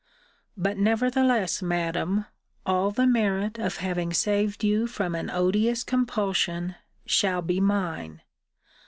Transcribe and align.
'But 0.57 0.79
nevertheless, 0.79 1.61
Madam, 1.61 2.25
all 2.65 2.89
the 2.89 3.05
merit 3.05 3.59
of 3.59 3.77
having 3.77 4.13
saved 4.13 4.63
you 4.63 4.87
from 4.87 5.13
an 5.13 5.29
odious 5.29 5.83
compulsion, 5.83 6.73
shall 7.05 7.43
be 7.43 7.59
mine. 7.59 8.23